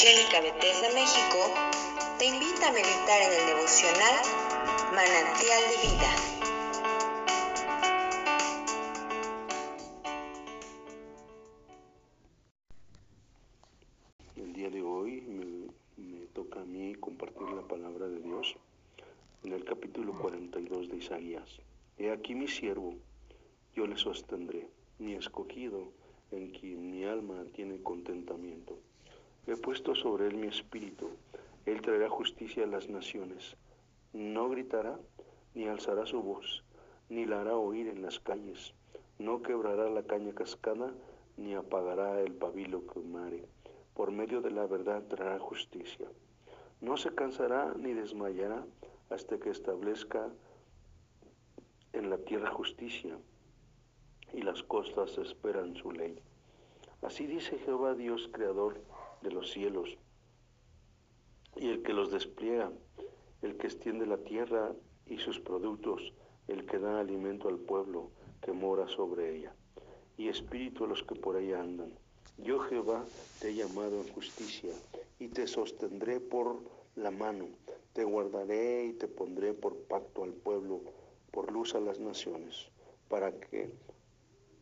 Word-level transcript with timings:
Evangélica 0.00 0.40
Bethesda 0.40 0.94
México 0.94 1.38
te 2.20 2.26
invita 2.26 2.68
a 2.68 2.72
meditar 2.72 3.20
en 3.20 3.32
el 3.32 3.46
devocional 3.46 4.14
Manantial 4.94 5.62
de 5.70 5.76
Vida. 5.88 6.10
El 14.36 14.52
día 14.52 14.70
de 14.70 14.82
hoy 14.82 15.20
me, 15.22 16.26
toca 16.26 16.60
a 16.60 16.64
mí 16.64 16.94
compartir 16.94 17.48
la 17.48 17.62
palabra 17.62 18.06
de 18.06 18.20
Dios 18.20 18.54
en 19.42 19.52
el 19.52 19.64
capítulo 19.64 20.16
42 20.16 20.90
de 20.90 20.96
Isaías. 20.96 21.60
He 21.96 22.12
aquí 22.12 22.36
mi 22.36 22.46
siervo, 22.46 22.94
yo 23.74 23.88
le 23.88 23.96
sostendré, 23.96 24.68
mi 25.00 25.14
escogido, 25.14 25.90
en 26.30 26.52
quien 26.52 26.88
mi 26.88 27.02
alma 27.04 27.42
tiene 27.52 27.82
contentamiento. 27.82 28.78
He 29.46 29.56
puesto 29.56 29.94
sobre 29.94 30.26
él 30.26 30.36
mi 30.36 30.48
espíritu, 30.48 31.10
él 31.66 31.82
traerá 31.82 32.08
justicia 32.08 32.64
a 32.64 32.66
las 32.66 32.88
naciones. 32.88 33.56
No 34.12 34.48
gritará, 34.48 34.98
ni 35.54 35.68
alzará 35.68 36.06
su 36.06 36.22
voz, 36.22 36.64
ni 37.08 37.26
la 37.26 37.40
hará 37.40 37.56
oír 37.56 37.88
en 37.88 38.02
las 38.02 38.20
calles. 38.20 38.74
No 39.18 39.42
quebrará 39.42 39.88
la 39.90 40.02
caña 40.02 40.34
cascada, 40.34 40.92
ni 41.36 41.54
apagará 41.54 42.20
el 42.20 42.32
pabilo 42.32 42.86
que 42.86 43.00
mare. 43.00 43.44
Por 43.94 44.12
medio 44.12 44.40
de 44.40 44.50
la 44.50 44.66
verdad 44.66 45.02
traerá 45.08 45.38
justicia. 45.38 46.08
No 46.80 46.96
se 46.96 47.14
cansará 47.14 47.74
ni 47.76 47.92
desmayará 47.92 48.64
hasta 49.10 49.38
que 49.38 49.50
establezca 49.50 50.30
en 51.92 52.10
la 52.10 52.18
tierra 52.18 52.50
justicia 52.50 53.18
y 54.32 54.42
las 54.42 54.62
costas 54.62 55.18
esperan 55.18 55.74
su 55.74 55.90
ley. 55.90 56.20
Así 57.02 57.26
dice 57.26 57.58
Jehová 57.58 57.94
Dios, 57.94 58.28
creador 58.32 58.80
de 59.22 59.30
los 59.30 59.50
cielos, 59.50 59.96
y 61.56 61.68
el 61.68 61.82
que 61.82 61.92
los 61.92 62.10
despliega, 62.10 62.70
el 63.42 63.56
que 63.56 63.66
extiende 63.66 64.06
la 64.06 64.18
tierra 64.18 64.72
y 65.06 65.18
sus 65.18 65.40
productos, 65.40 66.12
el 66.46 66.66
que 66.66 66.78
da 66.78 67.00
alimento 67.00 67.48
al 67.48 67.58
pueblo 67.58 68.10
que 68.42 68.52
mora 68.52 68.88
sobre 68.88 69.36
ella, 69.36 69.54
y 70.16 70.28
espíritu 70.28 70.84
a 70.84 70.88
los 70.88 71.02
que 71.02 71.14
por 71.14 71.36
ella 71.36 71.60
andan. 71.60 71.92
Yo 72.38 72.60
Jehová 72.60 73.04
te 73.40 73.50
he 73.50 73.54
llamado 73.54 74.00
en 74.00 74.12
justicia, 74.12 74.72
y 75.18 75.28
te 75.28 75.46
sostendré 75.46 76.20
por 76.20 76.62
la 76.94 77.10
mano, 77.10 77.48
te 77.92 78.04
guardaré 78.04 78.86
y 78.86 78.92
te 78.92 79.08
pondré 79.08 79.52
por 79.52 79.76
pacto 79.84 80.22
al 80.22 80.32
pueblo, 80.32 80.80
por 81.32 81.50
luz 81.50 81.74
a 81.74 81.80
las 81.80 81.98
naciones, 81.98 82.70
para 83.08 83.32
que 83.32 83.70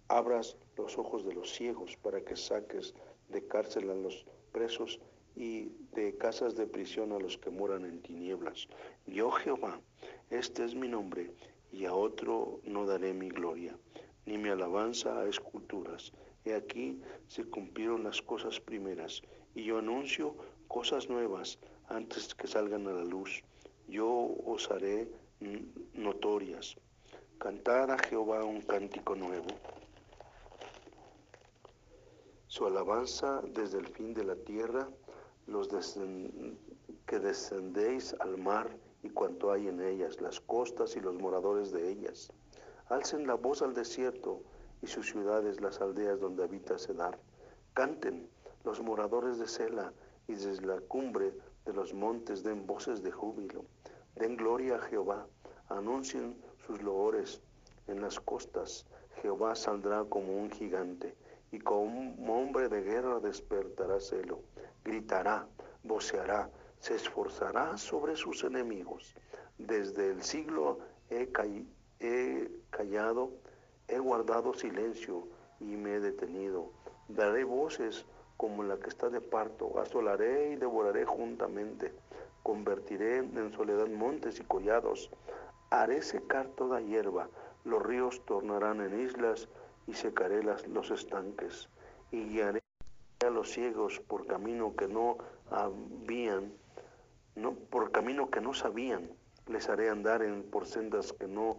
abras 0.09 0.57
los 0.77 0.97
ojos 0.99 1.25
de 1.25 1.35
los 1.35 1.53
ciegos, 1.53 1.97
para 1.99 2.23
que 2.23 2.37
saques 2.37 2.95
de 3.29 3.47
cárcel 3.47 3.91
a 3.91 3.95
los 3.95 4.25
presos 4.57 4.99
y 5.35 5.69
de 5.93 6.17
casas 6.17 6.57
de 6.57 6.67
prisión 6.67 7.13
a 7.13 7.19
los 7.19 7.37
que 7.37 7.51
moran 7.51 7.85
en 7.85 8.01
tinieblas. 8.01 8.69
Yo 9.07 9.31
Jehová, 9.31 9.83
este 10.31 10.65
es 10.65 10.75
mi 10.75 10.89
nombre, 10.89 11.31
y 11.71 11.85
a 11.85 11.93
otro 11.93 12.61
no 12.65 12.87
daré 12.87 13.13
mi 13.13 13.29
gloria, 13.29 13.77
ni 14.25 14.39
mi 14.39 14.49
alabanza 14.49 15.21
a 15.21 15.29
esculturas. 15.29 16.11
He 16.47 16.55
aquí 16.55 17.03
se 17.29 17.45
cumplieron 17.45 18.05
las 18.05 18.23
cosas 18.23 18.59
primeras, 18.59 19.21
y 19.55 19.65
yo 19.65 19.79
anuncio 19.79 20.35
cosas 20.69 21.11
nuevas 21.11 21.59
antes 21.89 22.35
que 22.35 22.47
salgan 22.47 22.87
a 22.89 22.93
la 22.93 23.05
luz. 23.05 23.45
Yo 23.89 24.09
os 24.47 24.71
haré 24.71 25.07
notorias. 25.93 26.79
Cantar 27.37 27.91
a 27.91 27.99
Jehová 27.99 28.43
un 28.43 28.63
cántico 28.63 29.15
nuevo 29.15 29.49
su 32.57 32.65
alabanza 32.65 33.43
desde 33.53 33.77
el 33.77 33.87
fin 33.87 34.15
de 34.15 34.25
la 34.25 34.35
tierra, 34.35 34.89
los 35.47 35.69
que 37.05 37.19
descendéis 37.19 38.17
al 38.19 38.39
mar 38.39 38.75
y 39.03 39.11
cuanto 39.11 39.53
hay 39.53 39.69
en 39.69 39.83
ellas, 39.83 40.23
las 40.23 40.41
costas 40.41 40.97
y 40.97 41.01
los 41.01 41.15
moradores 41.17 41.71
de 41.71 41.91
ellas. 41.91 42.33
Alcen 42.89 43.27
la 43.27 43.35
voz 43.35 43.61
al 43.61 43.75
desierto 43.75 44.41
y 44.81 44.87
sus 44.87 45.07
ciudades, 45.11 45.61
las 45.61 45.83
aldeas 45.83 46.19
donde 46.19 46.45
habita 46.45 46.79
Sedar. 46.79 47.19
Canten 47.75 48.27
los 48.65 48.81
moradores 48.81 49.39
de 49.39 49.49
Sela 49.49 49.93
y 50.27 50.33
desde 50.33 50.65
la 50.65 50.81
cumbre 50.81 51.35
de 51.67 51.75
los 51.75 51.93
montes 51.93 52.43
den 52.43 52.67
voces 52.67 53.03
de 53.03 53.13
júbilo. 53.13 53.67
Den 54.15 54.35
gloria 54.35 54.77
a 54.77 54.81
Jehová, 54.89 55.27
anuncien 55.69 56.43
sus 56.67 56.81
loores 56.81 57.43
en 57.87 58.01
las 58.01 58.19
costas. 58.19 58.87
Jehová 59.21 59.55
saldrá 59.55 60.07
como 60.07 60.39
un 60.39 60.51
gigante 60.51 61.15
y 61.57 61.59
como 61.59 62.39
hombre 62.39 62.69
de 62.69 62.83
guerra 62.83 63.19
despertará 63.19 63.99
celo, 63.99 64.41
gritará, 64.85 65.47
voceará, 65.85 66.51
se 66.81 66.97
esforzará 66.97 67.79
sobre 67.79 68.15
sus 68.15 68.45
enemigos. 68.45 69.15
Desde 69.57 70.11
el 70.11 70.23
siglo 70.23 70.81
he, 71.09 71.31
callado, 72.69 73.31
he 73.89 73.99
guardado 73.99 74.53
silencio 74.53 75.27
y 75.59 75.77
me 75.77 75.95
he 75.95 76.01
detenido. 76.01 76.73
Daré 77.09 77.45
voces 77.45 78.05
como 78.37 78.63
la 78.63 78.77
que 78.77 78.91
está 78.91 79.09
de 79.09 79.23
parto, 79.23 79.81
asolaré 79.81 80.53
y 80.53 80.57
devoraré 80.57 81.07
juntamente, 81.07 81.91
convertiré 82.43 83.17
en 83.17 83.53
soledad 83.55 83.89
montes 83.89 84.41
y 84.41 84.45
collados, 84.45 85.11
haré 85.71 86.03
secar 86.03 86.49
toda 86.49 86.83
hierba, 86.83 87.31
los 87.65 87.83
ríos 87.83 88.23
tornarán 88.27 88.83
en 88.83 89.01
islas, 89.01 89.49
y 89.87 89.95
secaré 89.95 90.43
las, 90.43 90.67
los 90.69 90.91
estanques 90.91 91.69
y 92.11 92.25
guiaré 92.25 92.61
a 93.25 93.31
los 93.31 93.51
ciegos 93.51 94.01
por 94.01 94.27
camino 94.27 94.77
que 94.77 94.89
no 94.89 95.19
habían, 95.51 96.53
no, 97.35 97.55
por 97.55 97.91
camino 97.93 98.31
que 98.31 98.41
no 98.41 98.53
sabían, 98.55 99.11
les 99.47 99.69
haré 99.69 99.91
andar 99.91 100.23
en, 100.23 100.43
por 100.43 100.67
sendas 100.67 101.13
que 101.13 101.27
no 101.27 101.57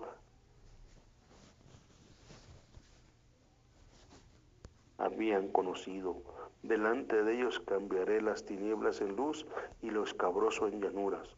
habían 4.98 5.50
conocido. 5.50 6.22
Delante 6.64 7.24
de 7.24 7.36
ellos 7.36 7.60
cambiaré 7.62 8.22
las 8.22 8.44
tinieblas 8.44 9.02
en 9.02 9.16
luz 9.16 9.46
y 9.82 9.90
lo 9.90 10.04
escabroso 10.04 10.68
en 10.68 10.82
llanuras. 10.82 11.36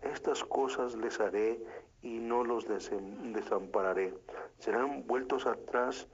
Estas 0.00 0.44
cosas 0.44 0.94
les 0.96 1.20
haré 1.20 1.62
y 2.02 2.18
no 2.18 2.44
los 2.44 2.66
desampararé. 2.66 4.14
Serán 4.58 5.06
vueltos 5.06 5.46
atrás 5.46 6.08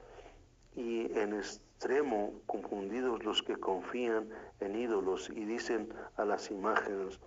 y 0.77 1.11
en 1.19 1.35
extremo 1.35 2.33
confundidos 2.47 3.25
los 3.25 3.43
que 3.43 3.57
confían 3.57 4.29
en 4.61 4.77
ídolos 4.77 5.31
y 5.31 5.45
dicen 5.45 5.89
a 6.17 6.25
las 6.25 6.51
imágenes 6.51 7.19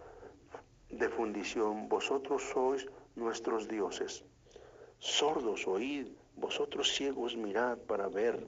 de 0.89 1.09
fundición, 1.09 1.89
vosotros 1.89 2.43
sois 2.53 2.87
nuestros 3.15 3.67
dioses. 3.67 4.23
Sordos 4.99 5.67
oíd, 5.67 6.07
vosotros 6.35 6.93
ciegos 6.93 7.35
mirad 7.35 7.77
para 7.79 8.07
ver. 8.07 8.47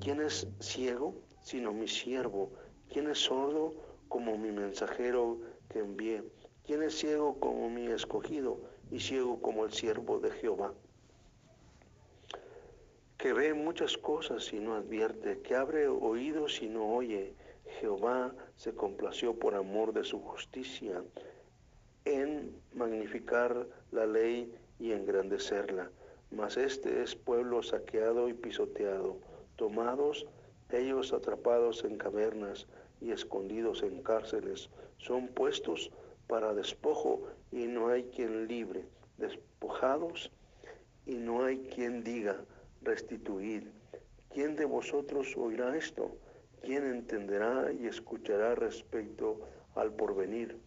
¿Quién 0.00 0.20
es 0.20 0.48
ciego 0.60 1.14
sino 1.42 1.72
mi 1.72 1.88
siervo? 1.88 2.50
¿Quién 2.92 3.08
es 3.08 3.18
sordo 3.18 3.74
como 4.08 4.36
mi 4.36 4.50
mensajero 4.50 5.38
que 5.68 5.78
envié? 5.78 6.22
¿Quién 6.64 6.82
es 6.82 6.98
ciego 6.98 7.38
como 7.40 7.70
mi 7.70 7.86
escogido 7.86 8.60
y 8.90 9.00
ciego 9.00 9.40
como 9.40 9.64
el 9.64 9.72
siervo 9.72 10.18
de 10.18 10.30
Jehová? 10.30 10.72
Que 13.22 13.32
ve 13.32 13.54
muchas 13.54 13.96
cosas 13.96 14.52
y 14.52 14.58
no 14.58 14.74
advierte, 14.74 15.38
que 15.42 15.54
abre 15.54 15.86
oídos 15.86 16.60
y 16.60 16.68
no 16.68 16.92
oye. 16.92 17.36
Jehová 17.78 18.34
se 18.56 18.74
complació 18.74 19.38
por 19.38 19.54
amor 19.54 19.92
de 19.92 20.02
su 20.02 20.18
justicia 20.18 21.04
en 22.04 22.52
magnificar 22.74 23.68
la 23.92 24.06
ley 24.06 24.52
y 24.80 24.90
engrandecerla. 24.90 25.88
Mas 26.32 26.56
este 26.56 27.00
es 27.04 27.14
pueblo 27.14 27.62
saqueado 27.62 28.28
y 28.28 28.34
pisoteado, 28.34 29.18
tomados 29.54 30.26
ellos 30.72 31.12
atrapados 31.12 31.84
en 31.84 31.98
cavernas 31.98 32.66
y 33.00 33.12
escondidos 33.12 33.84
en 33.84 34.02
cárceles, 34.02 34.68
son 34.98 35.28
puestos 35.28 35.92
para 36.26 36.54
despojo 36.54 37.22
y 37.52 37.66
no 37.66 37.86
hay 37.86 38.02
quien 38.02 38.48
libre, 38.48 38.84
despojados 39.18 40.32
y 41.06 41.14
no 41.14 41.44
hay 41.44 41.58
quien 41.72 42.02
diga, 42.02 42.44
restituid. 42.84 43.64
¿Quién 44.30 44.56
de 44.56 44.64
vosotros 44.64 45.36
oirá 45.36 45.76
esto? 45.76 46.16
¿Quién 46.62 46.86
entenderá 46.86 47.72
y 47.72 47.86
escuchará 47.86 48.54
respecto 48.54 49.40
al 49.74 49.92
porvenir? 49.94 50.58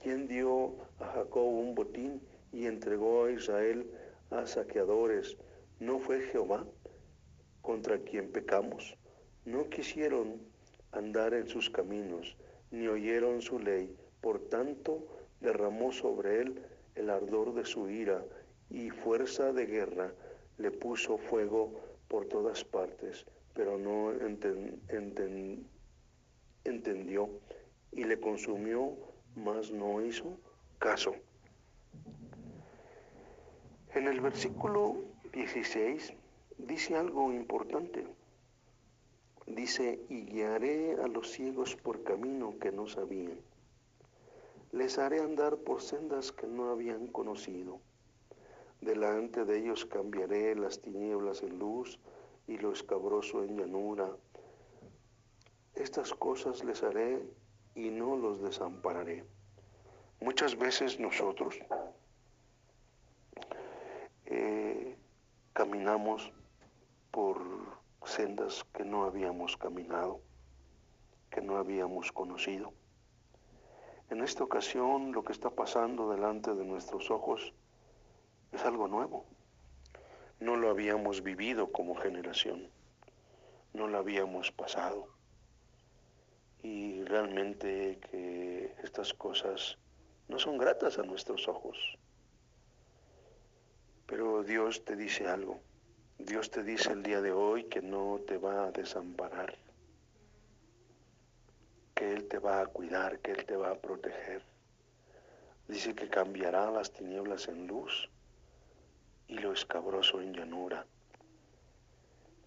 ¿Quién 0.00 0.26
dio 0.26 0.76
a 0.98 1.06
Jacob 1.12 1.46
un 1.46 1.74
botín 1.74 2.20
y 2.52 2.66
entregó 2.66 3.24
a 3.24 3.32
Israel 3.32 3.90
a 4.30 4.46
saqueadores? 4.46 5.36
¿No 5.78 5.98
fue 5.98 6.20
Jehová 6.22 6.66
contra 7.60 7.98
quien 7.98 8.32
pecamos? 8.32 8.96
No 9.44 9.68
quisieron 9.68 10.40
andar 10.92 11.34
en 11.34 11.48
sus 11.48 11.70
caminos, 11.70 12.36
ni 12.70 12.86
oyeron 12.88 13.42
su 13.42 13.58
ley. 13.58 13.94
Por 14.20 14.40
tanto, 14.48 15.06
derramó 15.40 15.92
sobre 15.92 16.40
él 16.40 16.62
el 16.94 17.10
ardor 17.10 17.54
de 17.54 17.64
su 17.64 17.88
ira 17.88 18.24
y 18.70 18.90
fuerza 18.90 19.52
de 19.52 19.66
guerra 19.66 20.14
le 20.58 20.70
puso 20.70 21.18
fuego 21.18 21.72
por 22.08 22.26
todas 22.26 22.64
partes, 22.64 23.26
pero 23.54 23.78
no 23.78 24.12
entendió 26.64 27.28
y 27.92 28.04
le 28.04 28.20
consumió, 28.20 28.96
mas 29.34 29.70
no 29.70 30.04
hizo 30.04 30.36
caso. 30.78 31.14
En 33.94 34.08
el 34.08 34.20
versículo 34.20 34.96
16 35.32 36.14
dice 36.58 36.96
algo 36.96 37.32
importante. 37.32 38.06
Dice, 39.46 40.00
y 40.08 40.22
guiaré 40.22 40.94
a 41.02 41.08
los 41.08 41.30
ciegos 41.30 41.76
por 41.76 42.02
camino 42.02 42.58
que 42.58 42.72
no 42.72 42.86
sabían. 42.86 43.38
Les 44.70 44.98
haré 44.98 45.20
andar 45.20 45.58
por 45.58 45.82
sendas 45.82 46.32
que 46.32 46.46
no 46.46 46.70
habían 46.70 47.08
conocido. 47.08 47.80
Delante 48.82 49.44
de 49.44 49.58
ellos 49.58 49.86
cambiaré 49.86 50.56
las 50.56 50.80
tinieblas 50.80 51.44
en 51.44 51.56
luz 51.56 52.00
y 52.48 52.58
lo 52.58 52.72
escabroso 52.72 53.44
en 53.44 53.56
llanura. 53.56 54.10
Estas 55.76 56.12
cosas 56.14 56.64
les 56.64 56.82
haré 56.82 57.22
y 57.76 57.90
no 57.90 58.16
los 58.16 58.42
desampararé. 58.42 59.24
Muchas 60.20 60.58
veces 60.58 60.98
nosotros 60.98 61.60
eh, 64.24 64.96
caminamos 65.52 66.32
por 67.12 67.40
sendas 68.04 68.64
que 68.74 68.84
no 68.84 69.04
habíamos 69.04 69.56
caminado, 69.56 70.20
que 71.30 71.40
no 71.40 71.56
habíamos 71.56 72.10
conocido. 72.10 72.72
En 74.10 74.22
esta 74.22 74.42
ocasión 74.42 75.12
lo 75.12 75.22
que 75.22 75.30
está 75.30 75.50
pasando 75.50 76.10
delante 76.10 76.52
de 76.56 76.64
nuestros 76.64 77.08
ojos 77.12 77.54
es 78.52 78.64
algo 78.64 78.86
nuevo. 78.86 79.24
No 80.38 80.56
lo 80.56 80.70
habíamos 80.70 81.22
vivido 81.22 81.72
como 81.72 81.94
generación, 81.94 82.68
no 83.72 83.88
lo 83.88 83.98
habíamos 83.98 84.52
pasado. 84.52 85.08
Y 86.62 87.02
realmente 87.04 87.98
que 88.10 88.74
estas 88.82 89.14
cosas 89.14 89.78
no 90.28 90.38
son 90.38 90.58
gratas 90.58 90.98
a 90.98 91.02
nuestros 91.02 91.48
ojos. 91.48 91.98
Pero 94.06 94.42
Dios 94.44 94.84
te 94.84 94.94
dice 94.94 95.26
algo. 95.26 95.60
Dios 96.18 96.50
te 96.50 96.62
dice 96.62 96.92
el 96.92 97.02
día 97.02 97.20
de 97.20 97.32
hoy 97.32 97.64
que 97.64 97.82
no 97.82 98.20
te 98.26 98.36
va 98.36 98.66
a 98.66 98.70
desamparar, 98.70 99.56
que 101.94 102.12
Él 102.12 102.28
te 102.28 102.38
va 102.38 102.60
a 102.60 102.66
cuidar, 102.66 103.18
que 103.20 103.32
Él 103.32 103.44
te 103.44 103.56
va 103.56 103.70
a 103.70 103.80
proteger. 103.80 104.44
Dice 105.66 105.94
que 105.94 106.08
cambiará 106.08 106.70
las 106.70 106.92
tinieblas 106.92 107.48
en 107.48 107.66
luz 107.66 108.11
y 109.32 109.36
lo 109.36 109.54
escabroso 109.54 110.20
en 110.20 110.34
llanura. 110.34 110.86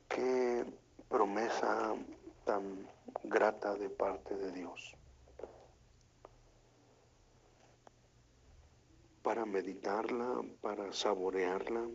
Qué 0.08 0.64
promesa 1.10 1.96
tan 2.44 2.88
grata 3.24 3.74
de 3.74 3.90
parte 3.90 4.38
de 4.38 4.52
Dios. 4.52 4.96
Para 9.24 9.48
meditarla, 9.48 10.44
para 10.62 10.94
saborearla. 10.94 11.88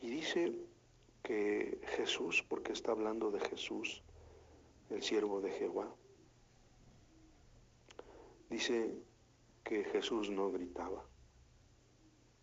Y 0.00 0.10
dice 0.10 0.54
que 1.24 1.80
Jesús, 1.96 2.44
porque 2.48 2.74
está 2.74 2.92
hablando 2.92 3.32
de 3.32 3.40
Jesús, 3.40 4.04
el 4.90 5.02
siervo 5.02 5.40
de 5.40 5.50
Jehová, 5.50 5.92
dice 8.48 8.94
que 9.64 9.82
Jesús 9.82 10.30
no 10.30 10.52
gritaba, 10.52 11.04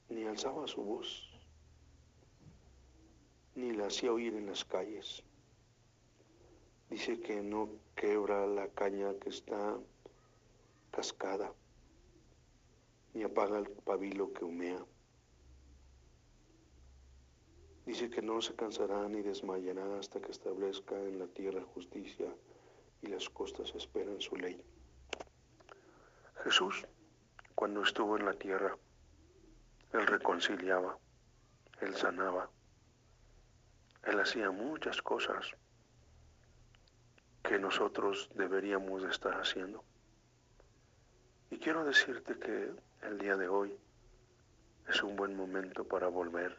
ni 0.10 0.26
alzaba 0.26 0.68
su 0.68 0.84
voz, 0.84 1.35
ni 3.56 3.74
la 3.74 3.88
hacía 3.88 4.12
oír 4.12 4.36
en 4.36 4.48
las 4.48 4.66
calles. 4.66 5.24
Dice 6.90 7.20
que 7.20 7.42
no 7.42 7.70
quebra 7.96 8.46
la 8.46 8.68
caña 8.68 9.14
que 9.20 9.30
está 9.30 9.78
cascada, 10.92 11.54
ni 13.14 13.24
apaga 13.24 13.58
el 13.58 13.70
pabilo 13.70 14.32
que 14.34 14.46
humea. 14.46 14.86
Dice 17.86 18.10
que 18.10 18.22
no 18.22 18.42
se 18.42 18.56
cansará 18.56 19.08
ni 19.08 19.22
desmayará 19.22 20.00
hasta 20.00 20.20
que 20.20 20.32
establezca 20.32 21.00
en 21.00 21.20
la 21.20 21.28
tierra 21.28 21.64
justicia 21.74 22.28
y 23.02 23.08
las 23.08 23.30
costas 23.30 23.74
esperan 23.76 24.20
su 24.20 24.36
ley. 24.36 24.62
Jesús, 26.44 26.86
cuando 27.54 27.84
estuvo 27.84 28.18
en 28.18 28.26
la 28.26 28.34
tierra, 28.34 28.78
Él 29.94 30.08
reconciliaba, 30.08 30.98
Él 31.82 31.96
sanaba, 31.96 32.50
Él 34.06 34.20
hacía 34.20 34.52
muchas 34.52 35.02
cosas 35.02 35.52
que 37.44 37.60
nosotros 37.60 38.30
deberíamos 38.36 39.04
de 39.04 39.10
estar 39.10 39.34
haciendo. 39.34 39.84
Y 41.50 41.58
quiero 41.58 41.84
decirte 41.84 42.38
que 42.38 42.72
el 43.02 43.18
día 43.18 43.36
de 43.36 43.48
hoy 43.48 43.78
es 44.88 45.02
un 45.04 45.16
buen 45.16 45.36
momento 45.36 45.84
para 45.84 46.08
volver 46.08 46.56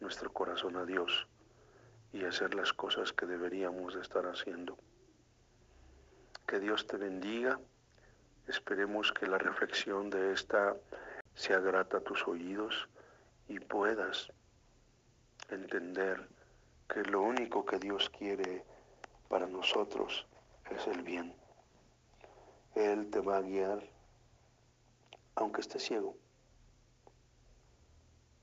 nuestro 0.00 0.32
corazón 0.32 0.76
a 0.76 0.84
Dios 0.84 1.26
y 2.12 2.24
hacer 2.24 2.54
las 2.54 2.72
cosas 2.72 3.12
que 3.12 3.26
deberíamos 3.26 3.94
estar 3.96 4.26
haciendo. 4.26 4.78
Que 6.46 6.60
Dios 6.60 6.86
te 6.86 6.96
bendiga. 6.96 7.58
Esperemos 8.46 9.12
que 9.12 9.26
la 9.26 9.38
reflexión 9.38 10.08
de 10.08 10.32
esta 10.32 10.76
sea 11.34 11.58
grata 11.60 11.98
a 11.98 12.00
tus 12.00 12.26
oídos 12.26 12.88
y 13.48 13.58
puedas 13.58 14.32
entender 15.50 16.28
que 16.88 17.02
lo 17.02 17.22
único 17.22 17.64
que 17.64 17.78
Dios 17.78 18.10
quiere 18.10 18.64
para 19.28 19.46
nosotros 19.46 20.26
es 20.70 20.86
el 20.86 21.02
bien. 21.02 21.34
Él 22.74 23.10
te 23.10 23.20
va 23.20 23.38
a 23.38 23.42
guiar 23.42 23.88
aunque 25.34 25.60
estés 25.60 25.82
ciego 25.82 26.16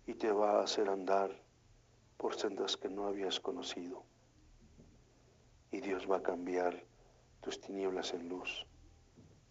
y 0.05 0.13
te 0.13 0.31
va 0.31 0.59
a 0.59 0.63
hacer 0.63 0.89
andar 0.89 1.31
por 2.17 2.35
sendas 2.35 2.77
que 2.77 2.89
no 2.89 3.07
habías 3.07 3.39
conocido. 3.39 4.03
Y 5.71 5.81
Dios 5.81 6.09
va 6.09 6.17
a 6.17 6.23
cambiar 6.23 6.83
tus 7.41 7.59
tinieblas 7.59 8.13
en 8.13 8.29
luz 8.29 8.65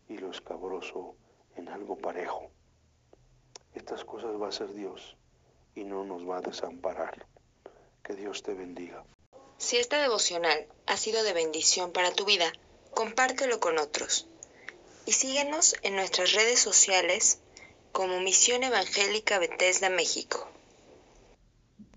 y 0.08 0.18
lo 0.18 0.30
escabroso 0.30 1.16
en 1.56 1.68
algo 1.68 1.96
parejo. 1.96 2.50
Estas 3.74 4.04
cosas 4.04 4.40
va 4.40 4.46
a 4.46 4.50
hacer 4.50 4.72
Dios 4.72 5.16
y 5.74 5.84
no 5.84 6.04
nos 6.04 6.28
va 6.28 6.38
a 6.38 6.42
desamparar. 6.42 7.26
Que 8.02 8.14
Dios 8.14 8.42
te 8.42 8.54
bendiga. 8.54 9.04
Si 9.58 9.76
esta 9.76 10.02
devocional 10.02 10.66
ha 10.86 10.96
sido 10.96 11.22
de 11.22 11.32
bendición 11.32 11.92
para 11.92 12.12
tu 12.12 12.24
vida, 12.24 12.52
compártelo 12.92 13.60
con 13.60 13.78
otros. 13.78 14.26
Y 15.06 15.12
síguenos 15.12 15.76
en 15.82 15.96
nuestras 15.96 16.32
redes 16.32 16.58
sociales 16.60 17.38
como 17.92 18.20
Misión 18.20 18.64
Evangélica 18.64 19.38
Bethesda 19.38 19.90
México. 19.90 20.48